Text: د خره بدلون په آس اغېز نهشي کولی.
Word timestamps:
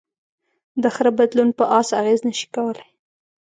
د 0.81 0.83
خره 0.95 1.11
بدلون 1.19 1.49
په 1.57 1.63
آس 1.79 1.87
اغېز 1.99 2.19
نهشي 2.27 2.47
کولی. 2.55 2.85